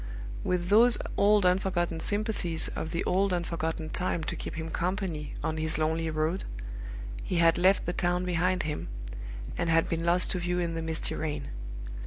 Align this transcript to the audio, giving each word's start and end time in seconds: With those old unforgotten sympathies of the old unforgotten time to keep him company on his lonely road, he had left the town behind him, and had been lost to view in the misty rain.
With 0.43 0.69
those 0.69 0.97
old 1.15 1.45
unforgotten 1.45 1.99
sympathies 1.99 2.69
of 2.69 2.89
the 2.89 3.03
old 3.03 3.31
unforgotten 3.31 3.91
time 3.91 4.23
to 4.23 4.35
keep 4.35 4.55
him 4.55 4.71
company 4.71 5.35
on 5.43 5.57
his 5.57 5.77
lonely 5.77 6.09
road, 6.09 6.43
he 7.23 7.35
had 7.35 7.59
left 7.59 7.85
the 7.85 7.93
town 7.93 8.25
behind 8.25 8.63
him, 8.63 8.87
and 9.59 9.69
had 9.69 9.87
been 9.89 10.03
lost 10.03 10.31
to 10.31 10.39
view 10.39 10.57
in 10.57 10.73
the 10.73 10.81
misty 10.81 11.13
rain. 11.13 11.49